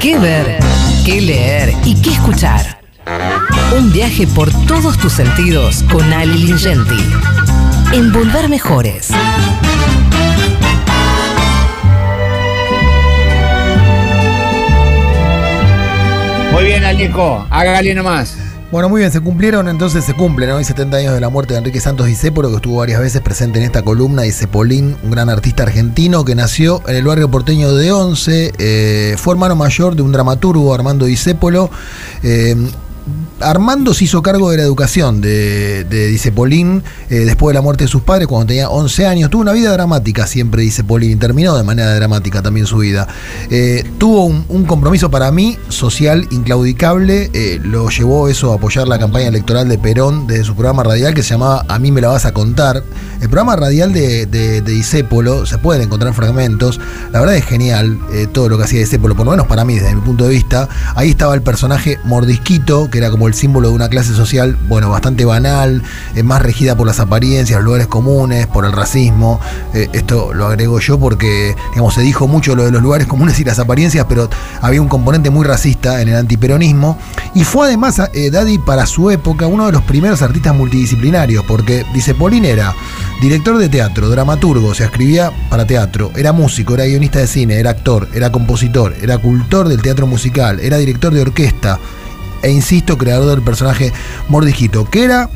[0.00, 0.58] ¿Qué ver?
[1.04, 1.72] ¿Qué leer?
[1.84, 2.80] ¿Y qué escuchar?
[3.76, 7.02] Un viaje por todos tus sentidos con Ali Lingenti.
[7.92, 9.10] En Volver Mejores.
[16.52, 18.36] Muy bien, Alejo, hágale nomás.
[18.72, 21.58] Bueno, muy bien, se cumplieron, entonces se cumplen hoy 70 años de la muerte de
[21.58, 25.62] Enrique Santos Discépolo, que estuvo varias veces presente en esta columna, Discepolín, un gran artista
[25.62, 30.10] argentino que nació en el barrio porteño de Once, eh, fue hermano mayor de un
[30.10, 31.70] dramaturgo, Armando Discépolo.
[32.24, 32.56] Eh,
[33.40, 37.60] Armando se hizo cargo de la educación de, de Dice Polín eh, después de la
[37.60, 39.30] muerte de sus padres cuando tenía 11 años.
[39.30, 43.06] Tuvo una vida dramática siempre, dice Polín, terminó de manera dramática también su vida.
[43.50, 47.30] Eh, tuvo un, compromiso para mí social inclaudicable.
[47.34, 51.14] Eh, lo llevó eso a apoyar la campaña electoral de Perón desde su programa radial
[51.14, 52.82] que se llamaba A mí me la vas a contar.
[53.20, 55.04] El programa radial de, de, de se
[55.58, 56.80] pueden encontrar fragmentos.
[57.12, 57.98] La verdad es genial
[58.32, 60.68] todo lo que hacía Disépolo, por lo menos para mí, desde mi punto de vista.
[60.94, 64.90] Ahí estaba el personaje Mordisquito, que era como el símbolo de una clase social, bueno,
[64.90, 65.82] bastante banal,
[66.14, 69.40] eh, más regida por las apariencias, lugares comunes, por el racismo.
[69.74, 73.38] Eh, esto lo agrego yo porque, digamos, se dijo mucho lo de los lugares comunes
[73.40, 74.28] y las apariencias, pero
[74.60, 76.98] había un componente muy racista en el antiperonismo.
[77.34, 81.84] Y fue además, eh, Daddy, para su época, uno de los primeros artistas multidisciplinarios, porque,
[81.92, 82.74] dice Polín, era
[83.20, 87.70] director de teatro, dramaturgo, se escribía para teatro, era músico, era guionista de cine, era
[87.70, 91.78] actor, era compositor, era cultor del teatro musical, era director de orquesta
[92.46, 93.92] e insisto, creador del personaje
[94.28, 95.28] Mordijito, que era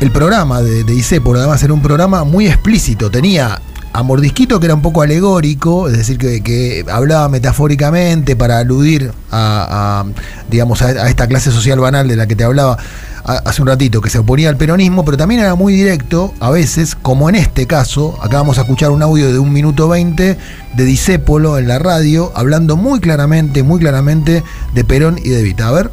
[0.00, 3.60] el programa de, de Isépolo, además era un programa muy explícito, tenía
[3.92, 9.12] a Mordisquito que era un poco alegórico, es decir, que, que hablaba metafóricamente para aludir
[9.30, 10.06] a, a
[10.50, 12.78] digamos, a, a, esta clase social banal de la que te hablaba
[13.24, 16.96] hace un ratito, que se oponía al peronismo, pero también era muy directo, a veces,
[16.96, 20.36] como en este caso, acá vamos a escuchar un audio de un minuto 20
[20.74, 24.42] de Disépolo en la radio, hablando muy claramente, muy claramente
[24.74, 25.68] de Perón y de Evita.
[25.68, 25.90] A ver.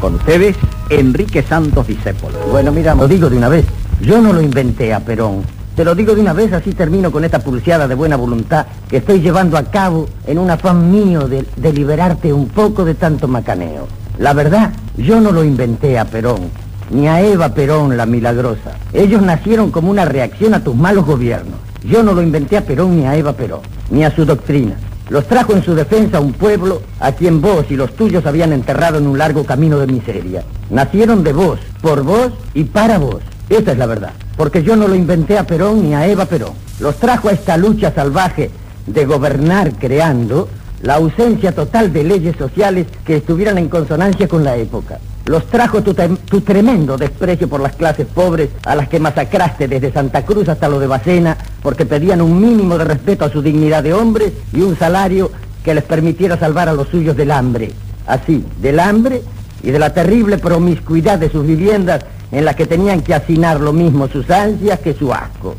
[0.00, 0.56] Con ustedes,
[0.88, 2.38] Enrique Santos Disépolo.
[2.50, 3.66] Bueno, mira, lo digo de una vez,
[4.00, 5.42] yo no lo inventé a Perón.
[5.74, 8.98] Te lo digo de una vez, así termino con esta pulseada de buena voluntad que
[8.98, 13.26] estoy llevando a cabo en un afán mío de, de liberarte un poco de tanto
[13.26, 13.88] macaneo.
[14.18, 16.50] La verdad, yo no lo inventé a Perón,
[16.90, 18.72] ni a Eva Perón la milagrosa.
[18.92, 21.58] Ellos nacieron como una reacción a tus malos gobiernos.
[21.82, 24.76] Yo no lo inventé a Perón ni a Eva Perón, ni a su doctrina.
[25.08, 28.98] Los trajo en su defensa un pueblo a quien vos y los tuyos habían enterrado
[28.98, 30.44] en un largo camino de miseria.
[30.68, 33.22] Nacieron de vos, por vos y para vos.
[33.48, 34.12] Esa es la verdad.
[34.36, 36.52] Porque yo no lo inventé a Perón ni a Eva Perón.
[36.80, 38.50] Los trajo a esta lucha salvaje
[38.86, 40.48] de gobernar creando
[40.82, 44.98] la ausencia total de leyes sociales que estuvieran en consonancia con la época.
[45.26, 45.94] Los trajo tu,
[46.40, 50.80] tremendo desprecio por las clases pobres a las que masacraste desde Santa Cruz hasta lo
[50.80, 54.76] de Bacena porque pedían un mínimo de respeto a su dignidad de hombres y un
[54.76, 55.30] salario
[55.62, 57.70] que les permitiera salvar a los suyos del hambre.
[58.08, 59.22] Así, del hambre
[59.62, 63.72] y de la terrible promiscuidad de sus viviendas en las que tenían que hacinar lo
[63.72, 65.54] mismo sus ansias que su asco.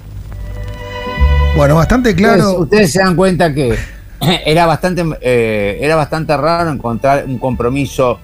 [1.55, 2.49] Bueno, bastante claro.
[2.49, 3.77] Ustedes, ustedes se dan cuenta que
[4.45, 8.19] era bastante, eh, era bastante raro encontrar un compromiso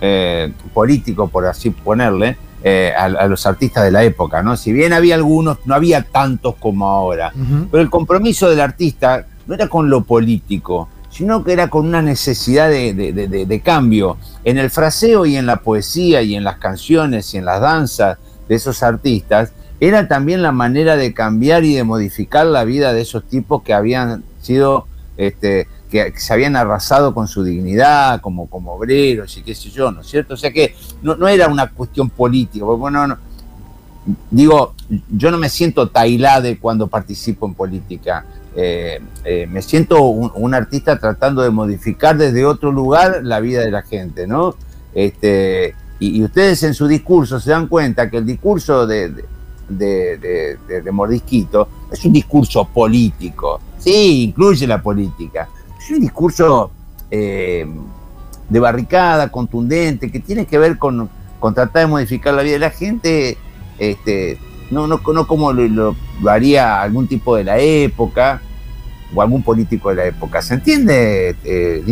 [0.00, 4.56] eh, político, por así ponerle, eh, a, a, los artistas de la época, ¿no?
[4.56, 7.32] Si bien había algunos, no había tantos como ahora.
[7.34, 7.68] Uh -huh.
[7.70, 12.02] Pero el compromiso del artista no era con lo político, sino que era con una
[12.02, 14.16] necesidad de, de, de, cambio.
[14.42, 18.18] En el fraseo y en la poesía y en las canciones y en las danzas
[18.48, 23.02] de esos artistas, era también la manera de cambiar y de modificar la vida de
[23.02, 28.72] esos tipos que habían sido este, que, se habían arrasado con su dignidad como, como
[28.72, 30.34] obreros y qué sé yo, ¿no es cierto?
[30.34, 33.18] O sea que no, no era una cuestión política, porque bueno, no,
[34.32, 34.74] digo,
[35.10, 38.26] yo no me siento tailade cuando participo en política,
[38.56, 43.70] eh, eh, me siento un, artista tratando de modificar desde otro lugar la vida de
[43.70, 44.54] la gente, ¿no?
[44.94, 49.24] Este, y, ustedes en su discurso se dan cuenta que el discurso de,
[49.68, 55.46] de Mordisquito es un discurso político, Sí, incluye la política.
[55.78, 56.70] Es un discurso
[57.10, 57.66] eh,
[58.48, 62.60] de barricada, contundente, que tiene que ver con, con, tratar de modificar la vida de
[62.60, 63.36] la gente,
[63.78, 64.38] este,
[64.70, 65.96] no, no, no como lo, lo,
[66.30, 68.40] haría algún tipo de la época,
[69.14, 70.42] o algún político de la época.
[70.42, 71.82] ¿Se entiende, eh?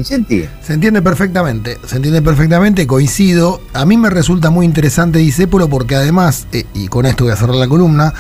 [0.63, 3.61] Se entiende perfectamente, se entiende perfectamente, coincido.
[3.73, 7.37] A mí me resulta muy interesante Disépolo porque además, eh, y con esto voy a
[7.37, 8.13] cerrar la columna,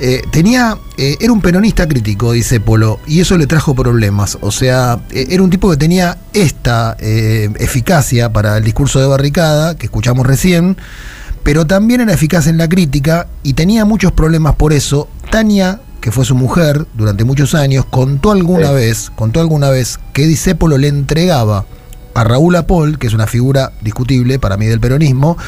[0.00, 4.38] eh, tenía, eh, era un peronista crítico, Disépolo, y eso le trajo problemas.
[4.40, 9.86] O sea, era un tipo que tenía esta eficacia para el discurso de barricada que
[9.86, 10.76] escuchamos recién,
[11.48, 15.08] pero también era eficaz en la crítica y tenía muchos problemas por eso.
[15.30, 18.74] Tania que fue su mujer durante muchos años, contó alguna Sí.
[18.74, 21.64] vez, contó alguna vez que Discépolo le entregaba
[22.18, 25.38] a Raúl Apol, que es una figura discutible para mí del peronismo,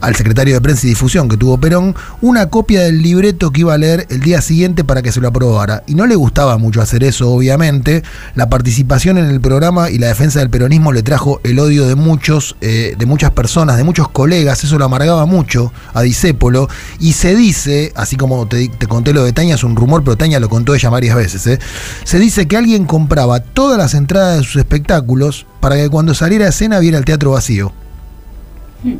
[0.00, 3.74] al secretario de Prensa y Difusión que tuvo Perón, una copia del libreto que iba
[3.74, 5.82] a leer el día siguiente para que se lo aprobara.
[5.86, 8.02] Y no le gustaba mucho hacer eso, obviamente.
[8.34, 11.94] La participación en el programa y la defensa del peronismo le trajo el odio de
[11.94, 14.64] muchos, eh, de muchas personas, de muchos colegas.
[14.64, 16.70] Eso lo amargaba mucho a Discépolo.
[17.00, 20.16] Y se dice, así como te, te conté lo de Taña, es un rumor, pero
[20.16, 21.46] Taña lo contó ella varias veces.
[21.46, 21.58] ¿eh?
[22.04, 26.44] Se dice que alguien compraba todas las entradas de sus espectáculos para que cuando saliera
[26.44, 27.72] a escena viera el teatro vacío.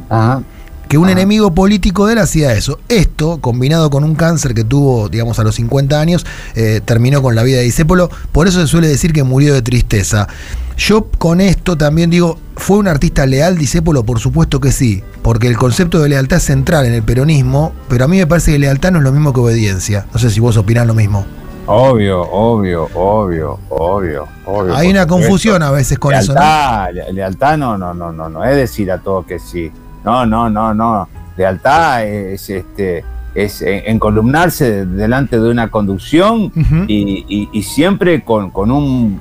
[0.08, 0.42] Ajá.
[0.88, 2.78] Que un enemigo político de él hacía eso.
[2.88, 6.24] Esto, combinado con un cáncer que tuvo, digamos, a los 50 años,
[6.54, 8.08] eh, terminó con la vida de Discépolo.
[8.32, 10.26] Por eso se suele decir que murió de tristeza.
[10.78, 14.06] Yo con esto también digo, ¿fue un artista leal Discépolo?
[14.06, 15.02] Por supuesto que sí.
[15.20, 18.52] Porque el concepto de lealtad es central en el peronismo, pero a mí me parece
[18.52, 20.06] que lealtad no es lo mismo que obediencia.
[20.14, 21.26] No sé si vos opinás lo mismo.
[21.66, 24.74] Obvio, obvio, obvio, obvio, obvio.
[24.76, 26.40] Hay una confusión a veces con eso, ¿no?
[26.40, 29.72] lealtad, le- lealtad no, no, no, no, no es decir a todos que sí.
[30.04, 31.08] No, no, no, no.
[31.36, 36.52] Lealtad es este es en- encolumnarse delante de una conducción
[36.86, 39.20] y, y- y siempre con, con un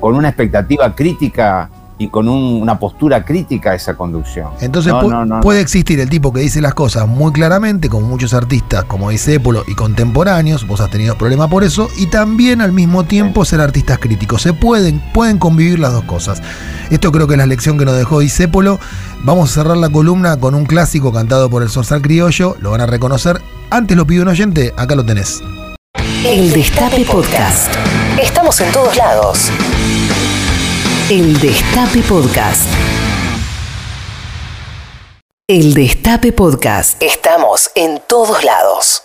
[0.00, 4.48] con una expectativa crítica y con un- una postura crítica a esa conducción.
[4.60, 7.88] Entonces No, pu- no, no, puede existir el tipo que dice las cosas muy claramente,
[7.88, 12.60] como muchos artistas como Discépolo y contemporáneos, vos has tenido problemas por eso, y también
[12.60, 14.42] al mismo tiempo ser artistas críticos.
[14.42, 16.42] Se pueden, pueden convivir las dos cosas.
[16.90, 18.78] Esto creo que es la lección que nos dejó Discépolo.
[19.22, 22.80] Vamos a cerrar la columna con un clásico cantado por el Sorsal Criollo, lo van
[22.80, 23.40] a reconocer.
[23.70, 25.40] Antes lo pidió un oyente, acá lo tenés.
[26.24, 27.72] El Destape Podcast.
[28.20, 29.50] Estamos en todos lados.
[31.10, 32.66] El Destape Podcast.
[35.46, 37.02] El Destape Podcast.
[37.02, 39.02] Estamos en todos lados.